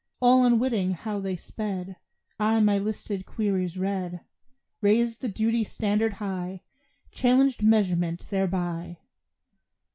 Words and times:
All 0.19 0.43
unwitting 0.43 0.93
how 0.93 1.19
they 1.19 1.35
sped 1.35 1.95
I 2.39 2.59
my 2.59 2.79
listed 2.79 3.27
queries 3.27 3.77
read; 3.77 4.21
Raised 4.81 5.21
the 5.21 5.29
duty 5.29 5.63
standard 5.63 6.13
high, 6.13 6.63
Challenged 7.11 7.61
measurement 7.61 8.25
thereby. 8.31 8.97